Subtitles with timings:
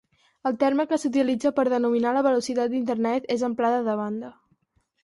[0.49, 4.35] El terme que s'utilitza per denominar la velocitat d'Internet és amplada de banda.